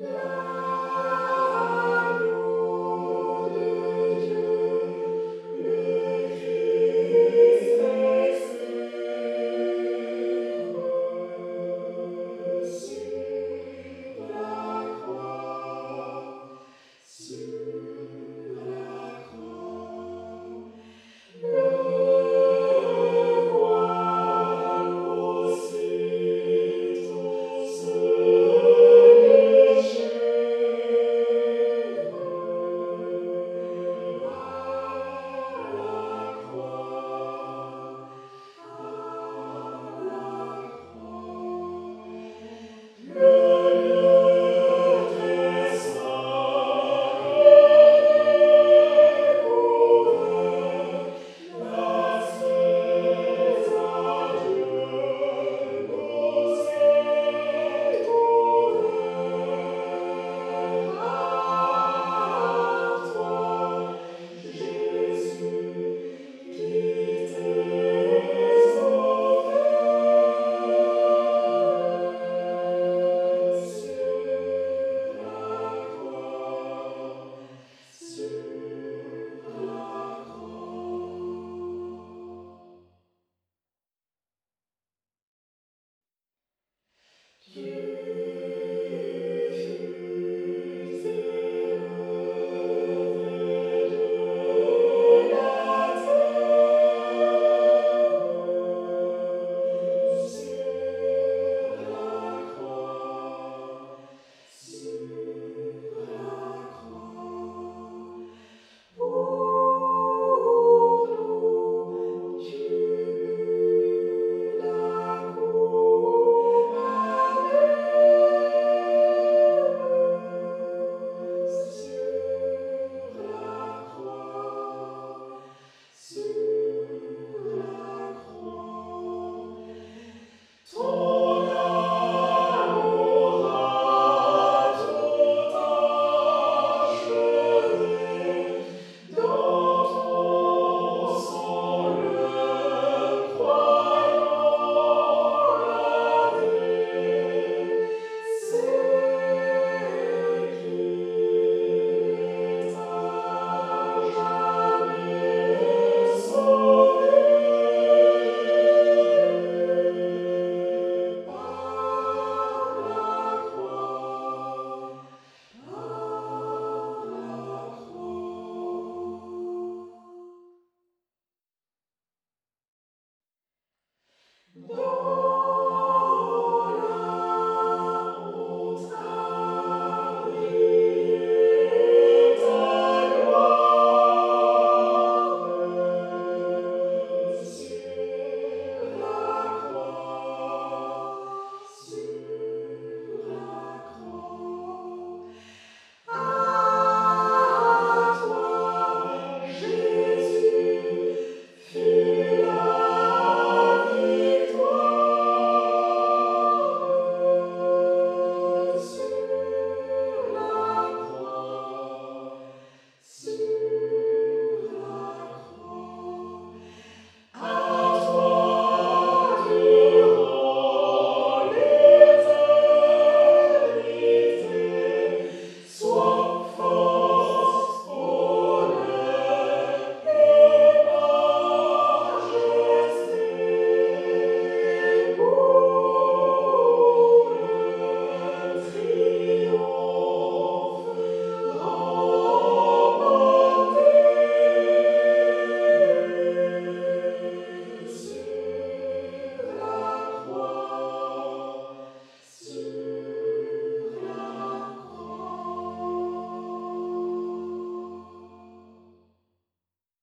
Yeah. 0.00 0.87